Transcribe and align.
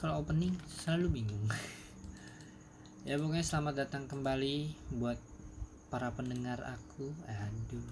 kalau 0.00 0.24
opening 0.24 0.56
selalu 0.66 1.20
bingung. 1.20 1.46
Ya 3.00 3.16
pokoknya 3.16 3.40
selamat 3.40 3.74
datang 3.80 4.04
kembali 4.12 4.76
buat 5.00 5.16
para 5.88 6.12
pendengar 6.12 6.60
aku. 6.60 7.08
Aduh. 7.24 7.88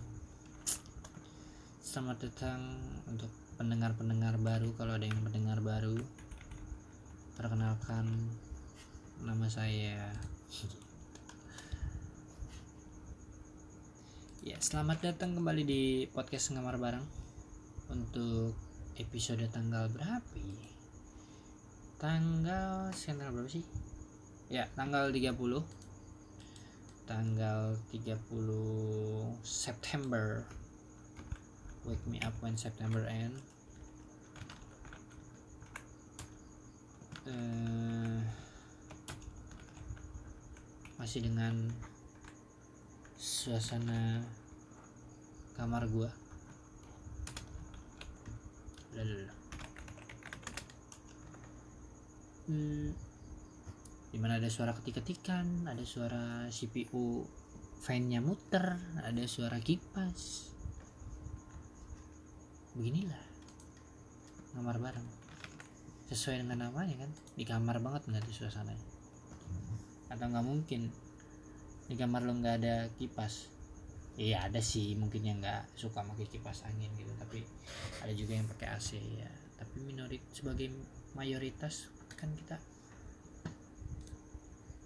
Selamat 1.81 2.29
datang 2.29 2.77
untuk 3.09 3.33
pendengar-pendengar 3.57 4.37
baru 4.37 4.69
kalau 4.77 5.01
ada 5.01 5.09
yang 5.09 5.17
pendengar 5.25 5.65
baru. 5.65 5.97
Perkenalkan 7.41 8.05
nama 9.25 9.49
saya. 9.49 10.13
Ya 14.45 14.57
selamat 14.65 15.13
datang 15.13 15.37
kembali 15.37 15.63
di 15.65 15.83
podcast 16.09 16.53
ngamar 16.53 16.77
bareng. 16.77 17.05
Untuk 17.93 18.57
episode 18.97 19.45
tanggal 19.53 19.93
berapa 19.93 20.37
ya? 20.37 20.78
Tanggal 21.99 22.95
tanggal 22.95 23.35
berapa 23.35 23.51
sih? 23.51 23.67
Ya 24.47 24.71
tanggal 24.79 25.11
30 25.11 25.35
tanggal 27.11 27.75
30 27.91 28.15
September. 29.43 30.47
Wake 31.83 32.05
me 32.07 32.23
up 32.23 32.37
when 32.39 32.55
September 32.55 33.03
end. 33.11 33.35
Eh, 37.27 38.21
masih 41.01 41.25
dengan 41.25 41.73
suasana 43.19 44.23
kamar 45.57 45.89
gua. 45.89 46.13
Lalu. 48.93 49.38
Hmm, 52.49 52.97
di 54.09 54.17
mana 54.17 54.41
ada 54.41 54.49
suara 54.49 54.73
ketik-ketikan 54.73 55.69
ada 55.69 55.85
suara 55.85 56.49
CPU 56.49 57.29
fan-nya 57.85 58.25
muter 58.25 58.81
ada 59.05 59.23
suara 59.29 59.61
kipas. 59.61 60.49
Beginilah. 62.73 63.21
Kamar 64.57 64.81
bareng. 64.81 65.09
Sesuai 66.09 66.41
dengan 66.41 66.73
namanya 66.73 67.05
kan? 67.05 67.11
Di 67.37 67.45
kamar 67.45 67.85
banget 67.85 68.09
nggak 68.09 68.25
tuh 68.25 68.35
suasananya? 68.45 68.87
Atau 70.09 70.33
nggak 70.33 70.47
mungkin? 70.47 70.89
Di 71.85 71.95
kamar 72.01 72.25
lo 72.25 72.33
nggak 72.33 72.57
ada 72.65 72.89
kipas? 72.97 73.53
Iya 74.17 74.49
ada 74.49 74.65
sih. 74.65 74.97
Mungkin 74.97 75.21
yang 75.21 75.39
nggak 75.45 75.77
suka 75.77 76.01
pakai 76.01 76.27
kipas 76.33 76.65
angin 76.65 76.89
gitu. 76.97 77.13
Tapi 77.21 77.45
ada 78.01 78.13
juga 78.17 78.41
yang 78.41 78.49
pakai 78.49 78.73
AC 78.73 78.97
ya. 78.97 79.31
Tapi 79.61 79.85
minorit 79.85 80.25
sebagai 80.33 80.73
mayoritas 81.15 81.89
kan 82.19 82.29
kita 82.35 82.59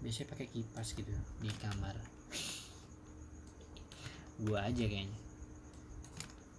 biasanya 0.03 0.31
pakai 0.35 0.47
kipas 0.51 0.93
gitu 0.93 1.09
di 1.39 1.49
kamar. 1.63 1.95
Gua 4.43 4.67
aja 4.67 4.83
kayaknya. 4.83 5.19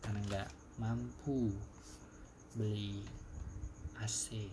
Karena 0.00 0.20
nggak 0.24 0.48
mampu 0.80 1.52
beli 2.56 3.04
AC 4.00 4.50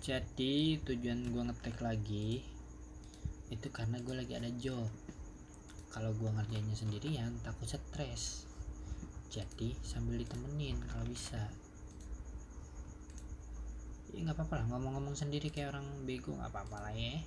jadi 0.00 0.80
tujuan 0.82 1.30
gua 1.30 1.46
ngetek 1.46 1.78
lagi 1.86 2.42
itu 3.50 3.66
karena 3.70 3.98
gue 4.02 4.14
lagi 4.14 4.34
ada 4.38 4.50
job. 4.58 4.90
Kalau 5.90 6.10
gua 6.18 6.34
ngerjainnya 6.34 6.74
sendirian 6.74 7.30
takut 7.46 7.70
stres 7.70 8.49
jadi 9.30 9.78
sambil 9.86 10.18
ditemenin 10.18 10.74
kalau 10.90 11.06
bisa. 11.06 11.38
Ya 14.10 14.26
nggak 14.26 14.42
apa-apa 14.42 14.58
lah 14.58 14.66
ngomong-ngomong 14.74 15.14
sendiri 15.14 15.54
kayak 15.54 15.70
orang 15.70 15.86
bego 16.02 16.34
nggak 16.34 16.50
apa-apa 16.50 16.90
lah 16.90 16.94
ya. 16.98 17.22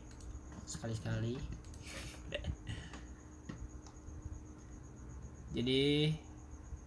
Sekali-sekali. 0.67 1.39
Jadi 5.55 6.11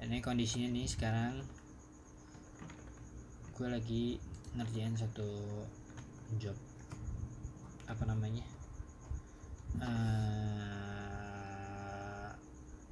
ini 0.05 0.21
kondisinya 0.21 0.69
nih 0.69 0.85
sekarang. 0.85 1.41
Gue 3.57 3.73
lagi 3.73 4.21
ngerjain 4.53 5.01
satu 5.01 5.25
job. 6.37 6.61
Apa 7.89 8.05
namanya? 8.05 8.45
Uh, 9.81 11.17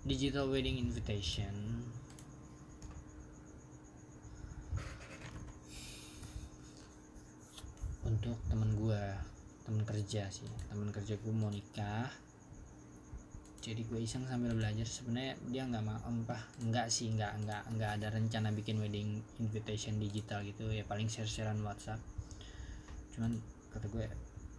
digital 0.08 0.48
wedding 0.48 0.80
invitation 0.80 1.84
untuk 8.24 8.40
temen 8.48 8.72
gue 8.80 9.04
temen 9.68 9.84
kerja 9.84 10.32
sih 10.32 10.48
temen 10.72 10.88
kerja 10.88 11.20
gue 11.20 11.34
mau 11.36 11.52
nikah. 11.52 12.08
Jadi 13.60 13.84
gue 13.84 14.00
iseng 14.00 14.24
sambil 14.24 14.56
belajar. 14.56 14.88
Sebenarnya 14.88 15.36
dia 15.52 15.68
nggak 15.68 15.84
mau 15.84 16.00
empah 16.08 16.40
nggak 16.64 16.88
sih 16.88 17.12
nggak 17.12 17.44
nggak 17.44 17.62
nggak 17.76 17.90
ada 18.00 18.08
rencana 18.16 18.48
bikin 18.56 18.80
wedding 18.80 19.20
invitation 19.40 20.00
digital 20.00 20.40
gitu. 20.40 20.72
Ya 20.72 20.88
paling 20.88 21.12
share 21.12 21.28
sharean 21.28 21.60
WhatsApp. 21.60 22.00
Cuman 23.12 23.44
kata 23.76 23.92
gue 23.92 24.08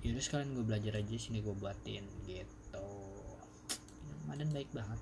yaudah 0.06 0.22
sekalian 0.22 0.54
gue 0.54 0.66
belajar 0.66 1.02
aja 1.02 1.18
sini 1.18 1.42
gue 1.42 1.54
buatin 1.58 2.06
gitu. 2.30 2.90
Madan 4.30 4.54
baik 4.54 4.70
banget. 4.78 5.02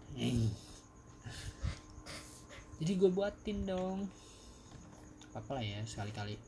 Jadi 2.80 2.92
gue 2.96 3.12
buatin 3.12 3.58
dong. 3.68 4.08
Apa 5.36 5.60
lah 5.60 5.64
ya 5.64 5.84
sekali-kali 5.84 6.40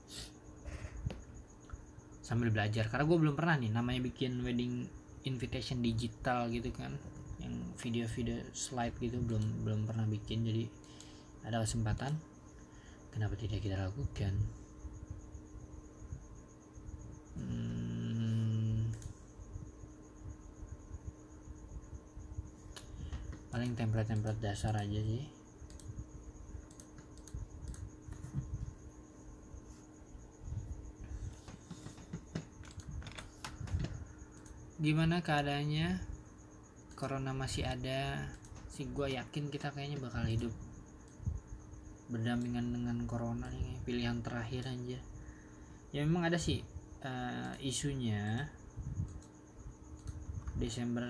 sambil 2.25 2.49
belajar. 2.49 2.89
Karena 2.89 3.05
gue 3.05 3.17
belum 3.21 3.35
pernah 3.37 3.61
nih 3.61 3.69
namanya 3.69 4.01
bikin 4.01 4.41
wedding 4.41 4.89
invitation 5.29 5.85
digital 5.85 6.49
gitu 6.49 6.73
kan. 6.73 6.97
Yang 7.37 7.53
video-video 7.77 8.41
slide 8.57 8.97
gitu 8.97 9.21
belum 9.21 9.61
belum 9.61 9.85
pernah 9.85 10.09
bikin. 10.09 10.41
Jadi 10.41 10.65
ada 11.45 11.61
kesempatan. 11.61 12.17
Kenapa 13.13 13.37
tidak 13.37 13.61
kita 13.61 13.77
lakukan? 13.77 14.33
Hmm, 17.35 18.89
paling 23.53 23.77
template-template 23.77 24.39
dasar 24.39 24.73
aja 24.75 24.99
sih 25.03 25.34
gimana 34.79 35.23
keadaannya? 35.23 35.99
Corona 36.95 37.31
masih 37.31 37.67
ada. 37.67 38.31
Sih 38.71 38.87
gue 38.91 39.15
yakin 39.15 39.51
kita 39.51 39.71
kayaknya 39.71 39.99
bakal 40.03 40.27
hidup. 40.27 40.51
Berdampingan 42.11 42.71
dengan 42.75 42.97
corona 43.07 43.49
nih 43.49 43.81
pilihan 43.81 44.21
terakhir 44.21 44.69
aja 44.69 44.99
ya 45.95 46.03
memang 46.03 46.27
ada 46.27 46.35
sih 46.35 46.59
uh, 47.07 47.55
isunya. 47.63 48.51
Desember 50.55 51.03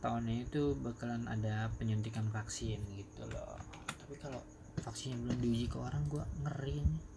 tahun 0.00 0.24
ini 0.24 0.44
tuh 0.48 0.72
bakalan 0.76 1.28
ada 1.28 1.68
penyuntikan 1.76 2.28
vaksin 2.32 2.80
gitu 2.96 3.24
loh. 3.28 3.60
Tapi 3.88 4.16
kalau 4.20 4.40
vaksinnya 4.80 5.20
belum 5.20 5.36
diuji 5.40 5.68
ke 5.68 5.76
orang 5.80 6.04
gue 6.08 6.24
ngeri 6.44 6.80
nih 6.84 7.13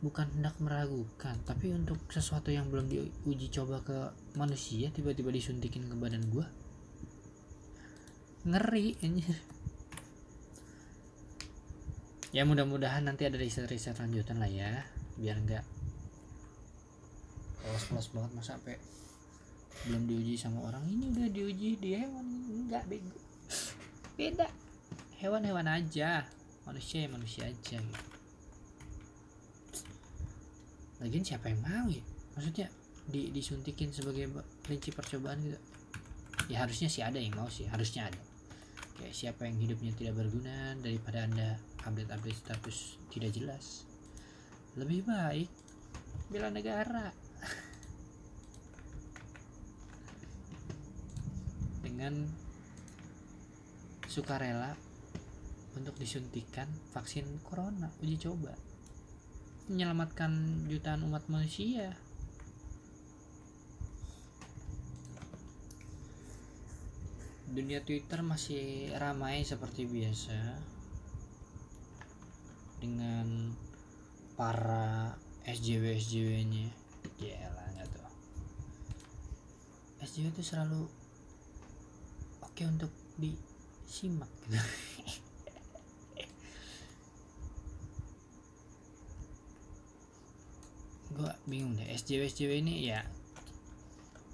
bukan 0.00 0.32
hendak 0.32 0.56
meragukan 0.64 1.36
tapi 1.44 1.76
untuk 1.76 2.00
sesuatu 2.08 2.48
yang 2.48 2.72
belum 2.72 2.88
diuji 2.88 3.52
coba 3.52 3.84
ke 3.84 3.98
manusia 4.32 4.88
tiba-tiba 4.88 5.28
disuntikin 5.28 5.84
ke 5.88 5.96
badan 5.96 6.24
gua. 6.32 6.48
Ngeri 8.48 8.96
anjir. 9.04 9.36
Ya 12.32 12.48
mudah-mudahan 12.48 13.04
nanti 13.04 13.28
ada 13.28 13.36
riset-riset 13.36 13.98
lanjutan 14.00 14.40
lah 14.40 14.48
ya 14.48 14.86
biar 15.20 15.36
enggak 15.36 15.66
polos-polos 17.60 18.08
banget 18.16 18.30
masa 18.32 18.56
sampai 18.56 18.80
belum 19.84 20.08
diuji 20.08 20.34
sama 20.40 20.64
orang. 20.64 20.80
Ini 20.88 21.04
udah 21.12 21.28
diuji 21.28 21.70
di 21.76 21.88
hewan 21.92 22.26
enggak 22.48 22.88
bego. 22.88 23.20
Beda. 24.16 24.48
Hewan-hewan 25.20 25.68
aja. 25.68 26.24
Manusia 26.64 27.04
ya 27.04 27.08
manusia 27.12 27.44
aja 27.48 27.76
gitu 27.76 28.19
lagian 31.00 31.24
siapa 31.24 31.48
yang 31.48 31.60
mau 31.64 31.88
ya? 31.88 32.04
Maksudnya 32.36 32.68
di, 33.08 33.32
disuntikin 33.34 33.90
sebagai 33.90 34.30
prinsip 34.62 34.94
percobaan 34.94 35.40
gitu. 35.42 35.58
Ya 36.48 36.64
harusnya 36.64 36.88
sih 36.88 37.02
ada 37.02 37.18
yang 37.18 37.34
mau 37.34 37.48
sih 37.48 37.66
harusnya 37.66 38.06
ada. 38.12 38.20
Kayak 39.00 39.16
siapa 39.16 39.48
yang 39.48 39.56
hidupnya 39.56 39.92
tidak 39.96 40.20
berguna 40.20 40.76
daripada 40.78 41.24
anda 41.24 41.56
update-update 41.88 42.38
status 42.38 43.00
tidak 43.08 43.32
jelas. 43.32 43.88
Lebih 44.76 45.08
baik 45.08 45.48
bela 46.28 46.52
negara. 46.52 47.10
Dengan 51.84 52.28
sukarela 54.10 54.76
untuk 55.78 55.94
disuntikan 55.96 56.66
vaksin 56.90 57.24
corona 57.46 57.94
uji 58.02 58.18
coba 58.18 58.69
menyelamatkan 59.70 60.66
jutaan 60.66 61.06
umat 61.06 61.22
manusia. 61.30 61.94
Dunia 67.46 67.78
Twitter 67.86 68.18
masih 68.26 68.90
ramai 68.98 69.46
seperti 69.46 69.86
biasa 69.86 70.58
dengan 72.82 73.54
para 74.34 75.14
SJW 75.46 75.98
SJW 76.02 76.30
nya 76.50 76.66
nggak 77.78 77.88
tuh 77.94 78.10
SJW 80.02 80.34
itu 80.34 80.42
selalu 80.42 80.90
oke 82.42 82.62
untuk 82.66 82.90
disimak. 83.18 84.30
gitu 84.50 84.58
gue 91.20 91.32
bingung 91.50 91.74
deh 91.74 91.90
SJW 91.90 92.30
SJW 92.30 92.62
ini 92.62 92.94
ya 92.94 93.02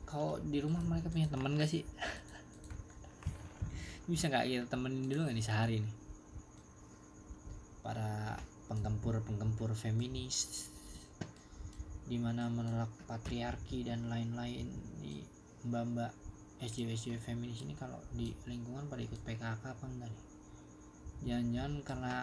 kalau 0.06 0.38
di 0.38 0.62
rumah 0.62 0.78
mereka 0.86 1.10
punya 1.10 1.26
teman 1.26 1.58
gak 1.58 1.66
sih? 1.66 1.82
Bisa 4.12 4.30
nggak 4.30 4.46
kita 4.46 4.64
temenin 4.70 5.10
dulu 5.10 5.26
nggak 5.26 5.34
nih 5.34 5.46
sehari 5.46 5.76
nih 5.82 5.94
para 7.82 8.38
penggempur 8.66 9.22
penggempur 9.22 9.70
feminis 9.78 10.70
di 12.06 12.18
mana 12.18 12.50
menolak 12.50 12.90
patriarki 13.06 13.86
dan 13.86 14.10
lain-lain 14.10 14.66
di 15.02 15.22
mbak-mbak 15.66 16.14
SJW 16.62 16.94
SJW 16.94 17.18
feminis 17.18 17.62
ini 17.62 17.74
kalau 17.74 17.98
di 18.14 18.30
lingkungan 18.46 18.86
pada 18.86 19.02
ikut 19.02 19.18
PKK 19.26 19.62
apa 19.62 19.84
enggak 19.90 20.10
nih? 20.10 20.24
Jangan-jangan 21.26 21.74
karena 21.82 22.14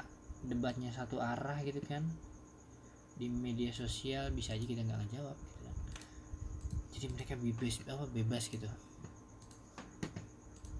debatnya 0.44 0.90
satu 0.92 1.20
arah 1.20 1.60
gitu 1.64 1.80
kan 1.84 2.04
di 3.14 3.30
media 3.30 3.70
sosial 3.70 4.34
bisa 4.34 4.58
aja 4.58 4.66
kita 4.66 4.82
nggak 4.82 5.00
ngejawab 5.06 5.38
gitu 5.38 5.60
kan. 5.66 5.76
Jadi 6.94 7.06
mereka 7.14 7.34
bebas 7.38 7.74
apa 7.86 8.06
bebas 8.10 8.44
gitu. 8.50 8.70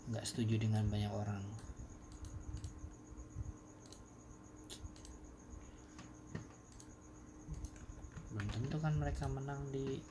Nggak 0.10 0.26
setuju 0.26 0.56
dengan 0.62 0.86
banyak 0.90 1.12
orang. 1.14 1.44
Belum 8.34 8.48
tentu 8.50 8.78
kan 8.82 8.94
mereka 8.98 9.30
menang 9.30 9.62
di 9.70 10.02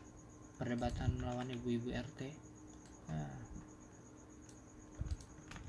perdebatan 0.63 1.19
melawan 1.19 1.51
ibu-ibu 1.51 1.91
RT 1.91 2.21
nah, 3.11 3.35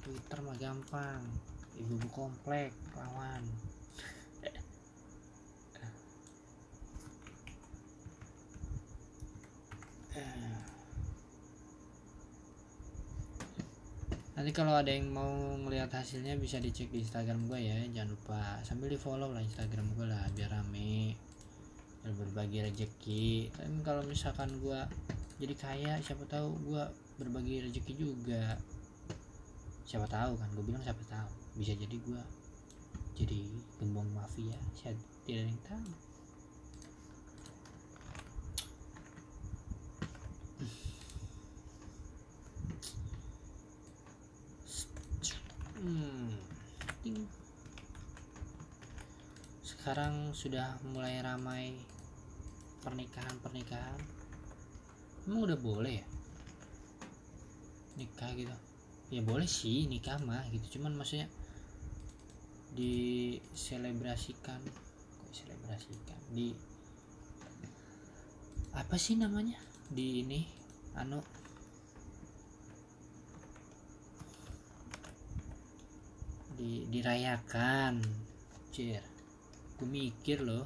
Twitter 0.06 0.38
mah 0.46 0.54
gampang 0.62 1.26
ibu-ibu 1.82 2.14
komplek 2.14 2.70
lawan 2.94 3.42
nanti 14.44 14.60
kalau 14.60 14.76
ada 14.76 14.92
yang 14.92 15.08
mau 15.08 15.56
ngelihat 15.56 15.88
hasilnya 15.88 16.36
bisa 16.36 16.60
dicek 16.60 16.92
di 16.92 17.00
Instagram 17.00 17.48
gue 17.48 17.64
ya. 17.64 17.80
Jangan 17.96 18.12
lupa 18.12 18.60
sambil 18.68 18.92
di 18.92 19.00
follow 19.00 19.32
lah 19.32 19.40
Instagram 19.40 19.96
gue 19.96 20.04
lah 20.04 20.20
biar 20.36 20.52
rame 20.52 21.16
biar 22.04 22.12
berbagi 22.12 22.60
rezeki. 22.68 23.56
Kan 23.56 23.80
kalau 23.88 24.04
misalkan 24.04 24.52
gue 24.60 24.76
jadi 25.40 25.56
kaya 25.56 25.96
siapa 26.04 26.28
tahu 26.28 26.60
gue 26.60 26.84
berbagi 27.24 27.72
rezeki 27.72 27.94
juga. 27.96 28.60
Siapa 29.88 30.12
tahu 30.12 30.36
kan 30.36 30.52
gue 30.52 30.64
bilang 30.68 30.84
siapa 30.84 31.00
tahu. 31.08 31.32
Bisa 31.56 31.80
jadi 31.80 31.96
gue 32.04 32.22
jadi 33.16 33.48
gembong 33.80 34.12
mafia. 34.12 34.60
Saya 34.76 34.92
tidak 35.24 35.40
ada 35.40 35.48
yang 35.56 35.62
tahu 35.64 36.13
Hmm. 45.84 46.32
Sekarang 49.60 50.32
sudah 50.32 50.80
mulai 50.88 51.20
ramai 51.20 51.76
pernikahan-pernikahan. 52.88 54.00
Emang 55.28 55.44
udah 55.44 55.60
boleh 55.60 56.00
ya? 56.00 56.08
Nikah 58.00 58.32
gitu. 58.32 58.56
Ya 59.12 59.28
boleh 59.28 59.44
sih 59.44 59.84
nikah 59.92 60.24
mah 60.24 60.48
gitu. 60.56 60.80
Cuman 60.80 60.96
maksudnya 60.96 61.28
diselebrasikan 62.80 64.64
kok 64.64 65.32
selebrasikan 65.36 66.20
di 66.32 66.56
apa 68.72 68.96
sih 68.96 69.20
namanya 69.20 69.60
di 69.92 70.24
ini 70.24 70.48
anu 70.96 71.20
di, 76.56 76.86
dirayakan. 76.90 78.02
Cer 78.74 79.04
gue 79.74 79.88
mikir 79.90 80.40
loh. 80.46 80.64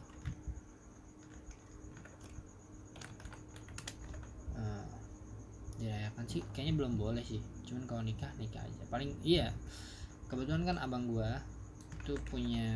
Uh, 4.53 4.87
dirayakan 5.79 6.25
sih 6.27 6.43
kayaknya 6.53 6.73
belum 6.83 6.93
boleh 6.99 7.23
sih. 7.23 7.39
Cuman 7.65 7.83
kalau 7.89 8.03
nikah 8.03 8.31
nikah 8.37 8.61
aja. 8.63 8.83
Paling 8.91 9.15
iya. 9.23 9.51
Kebetulan 10.27 10.67
kan 10.67 10.77
abang 10.83 11.07
gua 11.07 11.39
itu 12.03 12.15
punya 12.27 12.75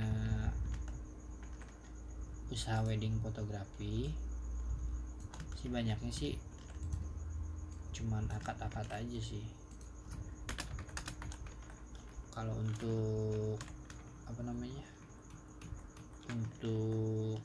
usaha 2.47 2.83
wedding 2.83 3.19
fotografi. 3.19 4.11
Sih 5.59 5.67
banyaknya 5.67 6.11
sih 6.11 6.35
cuman 8.01 8.25
akad-akad 8.33 8.87
aja 8.89 9.19
sih 9.21 9.45
kalau 12.31 12.55
untuk 12.55 13.59
apa 14.23 14.41
namanya 14.47 14.87
untuk 16.31 17.43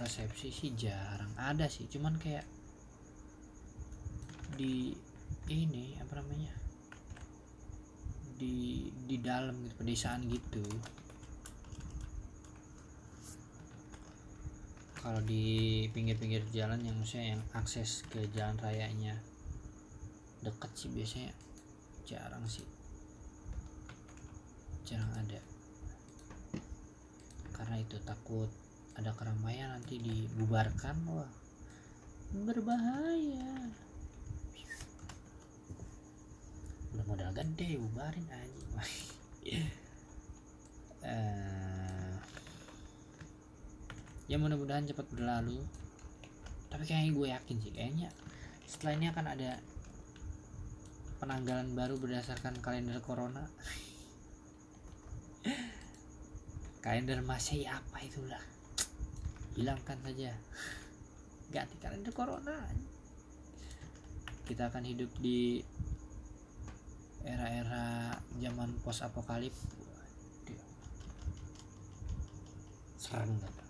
resepsi 0.00 0.48
sih 0.48 0.72
jarang. 0.72 1.28
Ada 1.36 1.68
sih 1.68 1.84
cuman 1.92 2.16
kayak 2.16 2.48
di 4.56 4.96
ini 5.52 6.00
apa 6.00 6.20
namanya 6.20 6.52
di 8.40 8.88
di 9.04 9.16
dalam 9.20 9.60
gitu 9.68 9.74
pedesaan 9.76 10.24
gitu. 10.32 10.64
Kalau 15.00 15.20
di 15.24 15.88
pinggir-pinggir 15.92 16.44
jalan 16.52 16.80
yang 16.84 16.96
maksudnya 17.00 17.36
yang 17.36 17.42
akses 17.56 18.04
ke 18.08 18.20
jalan 18.36 18.56
rayanya 18.60 19.16
deket 20.44 20.72
sih 20.76 20.92
biasanya 20.92 21.32
jarang 22.04 22.44
sih 22.48 22.79
jarang 24.90 25.14
ada. 25.14 25.38
Karena 27.54 27.78
itu 27.78 27.94
takut 28.02 28.50
ada 28.98 29.14
keramaian 29.14 29.70
nanti 29.70 30.02
dibubarkan 30.02 30.98
wah 31.06 31.30
berbahaya. 32.34 33.70
Udah 36.90 37.04
modal 37.06 37.30
gede 37.30 37.78
bubarin 37.78 38.26
aja 38.26 38.66
uh, 41.06 42.14
ya 44.26 44.36
mudah-mudahan 44.42 44.90
cepat 44.90 45.06
berlalu. 45.14 45.62
Tapi 46.66 46.82
kayaknya 46.86 47.10
gue 47.14 47.26
yakin 47.30 47.56
sih 47.62 47.72
kayaknya 47.74 48.10
setelah 48.66 48.94
ini 48.98 49.06
akan 49.10 49.26
ada 49.26 49.58
penanggalan 51.18 51.74
baru 51.74 51.98
berdasarkan 51.98 52.62
kalender 52.62 53.02
corona 53.02 53.44
kalender 56.80 57.20
masih 57.20 57.68
apa 57.68 58.00
itulah. 58.02 58.42
Hilangkan 59.56 60.00
saja. 60.04 60.32
Ganti 61.52 61.76
kalender 61.80 62.12
corona. 62.12 62.56
Kita 64.48 64.72
akan 64.72 64.84
hidup 64.88 65.12
di 65.22 65.62
era-era 67.24 68.16
zaman 68.40 68.72
post 68.80 69.04
apokalip 69.04 69.52
serem 73.00 73.32
gak 73.40 73.60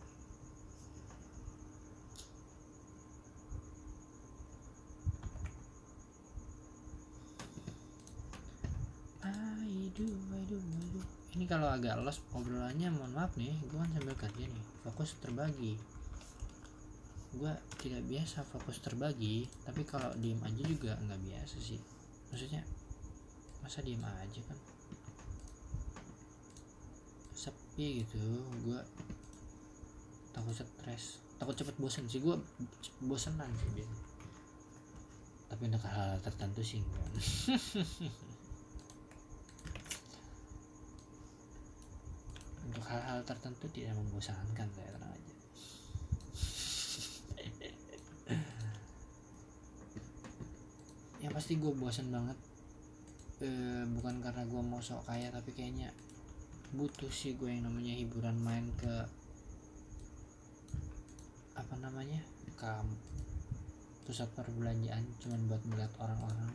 aduh 9.21 10.17
aduh 10.33 10.63
aduh 10.63 11.20
ini 11.31 11.45
kalau 11.47 11.71
agak 11.71 11.95
los 12.03 12.19
obrolannya 12.35 12.91
mohon 12.91 13.15
maaf 13.15 13.39
nih 13.39 13.55
gue 13.67 13.79
kan 13.79 13.91
sambil 13.95 14.17
kerja 14.19 14.45
nih 14.51 14.65
fokus 14.83 15.15
terbagi. 15.23 15.79
Gue 17.31 17.53
tidak 17.79 18.03
biasa 18.11 18.43
fokus 18.43 18.83
terbagi 18.83 19.47
tapi 19.63 19.87
kalau 19.87 20.11
diem 20.19 20.43
aja 20.43 20.63
juga 20.67 20.99
nggak 20.99 21.21
biasa 21.23 21.57
sih. 21.63 21.79
Maksudnya 22.35 22.67
masa 23.63 23.79
diem 23.87 24.03
aja 24.03 24.41
kan? 24.43 24.59
Sepi 27.31 28.03
gitu 28.03 28.19
gue 28.67 28.81
takut 30.35 30.55
stres. 30.55 31.23
Takut 31.39 31.55
cepet 31.55 31.77
bosan 31.79 32.11
sih 32.11 32.19
gue 32.19 32.35
bosenan 33.07 33.49
sih 33.55 33.87
tapi 35.51 35.67
untuk 35.67 35.83
hal, 35.83 36.15
-hal 36.15 36.23
tertentu 36.23 36.63
sih 36.63 36.79
untuk 42.71 42.80
hal-hal 42.91 43.23
tertentu 43.23 43.71
tidak 43.71 43.95
membosankan 43.95 44.67
saya 44.75 44.91
tenang 44.91 45.15
aja. 45.15 45.35
Yang 51.23 51.33
pasti 51.39 51.55
gue 51.55 51.71
bosan 51.79 52.11
banget. 52.11 52.35
E, 53.41 53.49
bukan 53.95 54.19
karena 54.19 54.43
gue 54.45 54.61
mau 54.61 54.83
sok 54.83 55.07
kaya 55.07 55.31
tapi 55.31 55.55
kayaknya 55.55 55.95
butuh 56.77 57.09
sih 57.09 57.41
gue 57.41 57.49
yang 57.51 57.67
namanya 57.67 57.97
hiburan 57.97 58.37
main 58.37 58.69
ke 58.79 58.95
apa 61.57 61.75
namanya 61.81 62.21
ke 62.55 62.71
pusat 64.05 64.29
perbelanjaan 64.37 65.07
cuman 65.23 65.47
buat 65.47 65.63
melihat 65.71 65.95
orang-orang. 66.03 66.51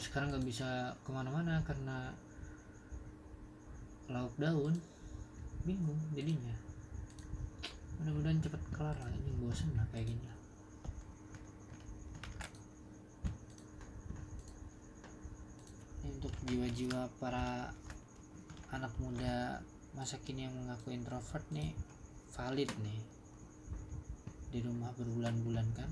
Sekarang 0.00 0.32
nggak 0.32 0.48
bisa 0.48 0.96
ke 1.04 1.12
mana-mana 1.12 1.60
karena 1.62 2.16
lockdown 4.10 4.76
bingung 5.64 6.00
jadinya. 6.12 6.56
Mudah-mudahan 8.00 8.42
cepet 8.44 8.62
kelar 8.74 8.96
lah 8.98 9.12
ini 9.14 9.30
bosen 9.40 9.70
lah 9.78 9.86
kayak 9.94 10.12
gini 10.12 10.34
ini 16.04 16.12
untuk 16.24 16.32
jiwa-jiwa 16.44 17.08
para 17.16 17.72
anak 18.72 18.92
muda 19.00 19.60
masa 19.96 20.20
kini 20.20 20.44
yang 20.44 20.56
mengaku 20.56 20.92
introvert 20.92 21.44
nih 21.48 21.72
valid 22.36 22.68
nih. 22.84 23.00
Di 24.52 24.62
rumah 24.62 24.92
berbulan-bulan 24.94 25.66
kan 25.74 25.90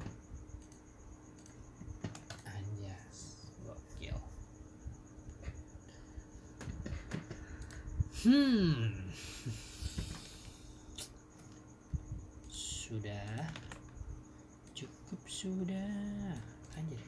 Hmm. 8.22 8.86
Sudah. 12.46 13.50
Cukup 14.78 15.18
sudah. 15.26 16.30
Anjir. 16.78 17.02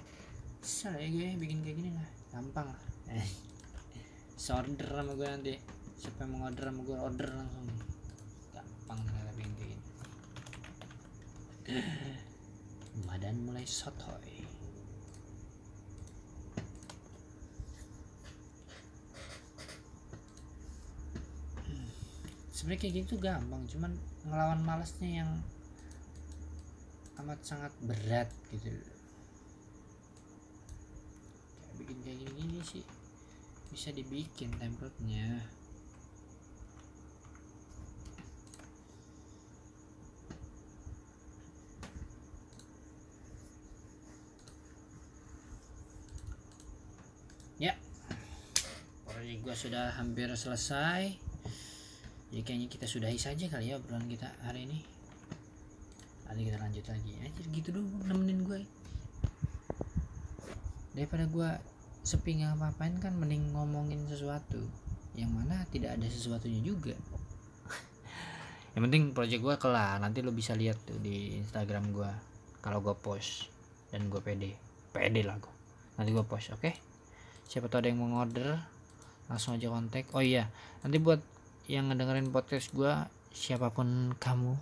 Salah 0.59 0.99
ya 0.99 1.07
gue 1.07 1.39
bikin 1.39 1.63
kayak 1.63 1.77
gini 1.79 1.91
lah. 1.95 2.09
Gampang 2.35 2.67
lah. 2.67 2.83
Eh. 3.15 3.31
order 4.59 4.91
sama 4.91 5.15
gue 5.15 5.29
nanti. 5.31 5.55
Siapa 6.03 6.27
yang 6.27 6.35
mau 6.35 6.51
order 6.51 6.67
sama 6.67 6.81
gue 6.83 6.99
order 6.99 7.31
langsung. 7.31 7.67
Gampang 8.51 8.99
ternyata 9.07 9.33
bikin 9.39 9.53
kayak 9.55 9.71
gini. 9.71 9.87
Madan 13.07 13.37
mulai 13.47 13.63
sotoy. 13.63 14.34
Sebenarnya 22.65 22.81
kayak 22.81 22.97
gitu 23.05 23.21
gampang 23.21 23.61
cuman 23.69 23.93
ngelawan 24.25 24.65
malasnya 24.65 25.21
yang 25.21 25.31
amat 27.21 27.37
sangat 27.45 27.69
berat 27.85 28.33
gitu. 28.49 28.73
Kayak 31.61 31.75
bikin 31.77 31.99
kayak 32.01 32.19
gini, 32.25 32.33
gini 32.41 32.61
sih 32.65 32.81
bisa 33.69 33.93
dibikin 33.93 34.49
template-nya. 34.57 35.45
Ya. 47.61 47.77
Proyek 49.05 49.45
gua 49.45 49.53
sudah 49.53 49.93
hampir 50.01 50.33
selesai 50.33 51.24
jadi 52.35 52.43
kayaknya 52.43 52.67
kita 52.67 52.87
sudahi 52.91 53.15
saja 53.15 53.47
kali 53.47 53.71
ya 53.71 53.79
obrolan 53.79 54.11
kita 54.11 54.27
hari 54.43 54.67
ini. 54.67 54.83
Nanti 56.27 56.51
kita 56.51 56.59
lanjut 56.59 56.83
lagi. 56.91 57.15
Anjir 57.23 57.47
gitu 57.55 57.71
dong 57.71 57.87
nemenin 58.11 58.43
gue 58.43 58.67
daripada 60.99 61.31
gue 61.31 61.51
sepi 62.03 62.43
nggak 62.43 62.59
apa-apain 62.59 62.99
kan 62.99 63.15
mending 63.15 63.55
ngomongin 63.55 64.03
sesuatu. 64.11 64.67
Yang 65.15 65.31
mana 65.31 65.63
tidak 65.71 65.95
ada 65.95 66.11
sesuatunya 66.11 66.59
juga. 66.59 66.99
Yang 68.75 68.83
penting 68.91 69.03
project 69.15 69.43
gue 69.47 69.55
kelar. 69.55 70.03
Nanti 70.03 70.19
lo 70.19 70.35
bisa 70.35 70.59
lihat 70.59 70.83
tuh 70.83 70.99
di 70.99 71.39
instagram 71.39 71.95
gue 71.95 72.11
kalau 72.59 72.83
gue 72.83 72.99
post 72.99 73.47
dan 73.95 74.11
gue 74.11 74.19
pede. 74.19 74.59
Pede 74.91 75.23
lah 75.23 75.39
gue 75.39 75.55
nanti 75.95 76.11
gue 76.11 76.27
post 76.27 76.51
oke? 76.51 76.59
Okay? 76.59 76.75
siapa 77.47 77.71
tahu 77.71 77.87
ada 77.87 77.89
yang 77.95 78.03
mau 78.03 78.19
order 78.19 78.59
langsung 79.31 79.55
aja 79.55 79.71
kontak. 79.71 80.11
Oh 80.11 80.25
iya 80.25 80.51
nanti 80.83 80.99
buat 80.99 81.23
yang 81.65 81.89
ngedengerin 81.89 82.29
podcast 82.29 82.77
gue 82.77 82.93
siapa 83.33 83.73
pun 83.73 84.13
kamu. 84.21 84.53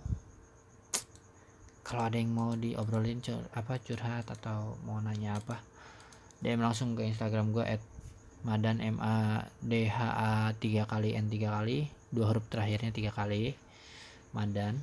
Kalau 1.83 2.03
ada 2.07 2.15
yang 2.15 2.31
mau 2.31 2.55
diobrolin 2.55 3.19
cur 3.19 3.43
apa 3.51 3.75
curhat 3.83 4.23
atau 4.31 4.79
mau 4.87 5.03
nanya 5.03 5.35
apa 5.35 5.59
DM 6.39 6.63
langsung 6.63 6.95
ke 6.95 7.03
Instagram 7.03 7.51
gue 7.51 7.63
at 7.63 7.83
madan 8.47 8.79
m 8.79 8.99
a 9.03 9.47
d 9.59 9.87
h 9.87 9.99
a 9.99 10.55
tiga 10.55 10.87
kali 10.87 11.15
n 11.15 11.27
tiga 11.27 11.51
kali 11.51 11.91
dua 12.11 12.31
huruf 12.31 12.47
terakhirnya 12.47 12.95
tiga 12.95 13.11
kali 13.11 13.51
madan. 14.31 14.79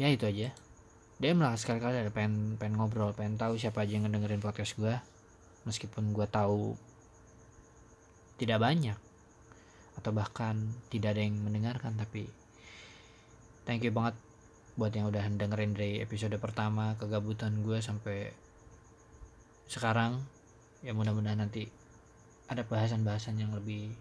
Ya 0.00 0.08
itu 0.08 0.24
aja. 0.24 0.48
DM 1.20 1.44
lah 1.44 1.54
sekali-kali 1.60 2.08
ada 2.08 2.12
pengen 2.12 2.56
pengen 2.56 2.80
ngobrol 2.80 3.12
pengen 3.12 3.36
tahu 3.36 3.60
siapa 3.60 3.84
aja 3.84 4.00
yang 4.00 4.08
ngedengerin 4.08 4.42
podcast 4.42 4.74
gue 4.80 4.96
meskipun 5.68 6.10
gue 6.10 6.26
tahu 6.26 6.74
tidak 8.38 8.58
banyak. 8.62 8.98
Atau 9.94 10.10
bahkan 10.10 10.74
tidak 10.90 11.14
ada 11.14 11.22
yang 11.22 11.38
mendengarkan 11.38 11.94
tapi 11.94 12.26
thank 13.64 13.86
you 13.86 13.94
banget 13.94 14.18
buat 14.74 14.90
yang 14.90 15.06
udah 15.06 15.22
dengerin 15.38 15.72
dari 15.72 16.02
episode 16.02 16.34
pertama 16.42 16.98
kegabutan 16.98 17.62
gue 17.62 17.78
sampai 17.78 18.34
sekarang. 19.70 20.18
Ya 20.84 20.92
mudah-mudahan 20.92 21.40
nanti 21.40 21.70
ada 22.50 22.66
bahasan-bahasan 22.66 23.40
yang 23.40 23.54
lebih 23.54 23.94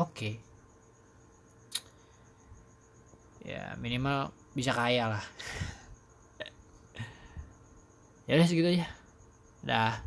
oke. 0.00 0.14
Okay. 0.14 0.34
ya 3.48 3.72
minimal 3.80 4.28
bisa 4.52 4.72
kaya 4.76 5.16
lah. 5.16 5.24
Ya 8.28 8.36
udah 8.36 8.44
segitu 8.44 8.68
aja. 8.68 8.84
Dah 9.64 10.04